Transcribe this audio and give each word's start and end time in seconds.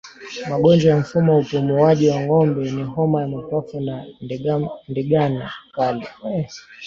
Magonjwa 0.49 0.89
ya 0.91 0.97
mfumo 0.97 1.33
wa 1.33 1.39
upumuaji 1.39 2.11
kwa 2.11 2.21
ngombe 2.21 2.71
ni 2.71 2.83
homa 2.83 3.21
ya 3.21 3.27
mapafu 3.27 3.79
na 3.79 4.05
ndigana 4.87 5.51
kali 5.73 6.07